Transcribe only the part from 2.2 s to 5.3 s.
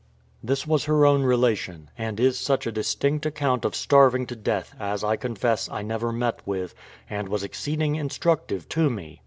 such a distinct account of starving to death, as, I